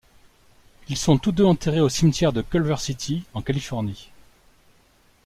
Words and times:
Ils 0.89 0.97
sont 0.97 1.19
tous 1.19 1.31
deux 1.31 1.43
enterrés 1.45 1.79
au 1.79 1.87
cimetière 1.87 2.33
de 2.33 2.41
Culver 2.41 2.77
City 2.77 3.23
en 3.35 3.43
Californie. 3.43 4.09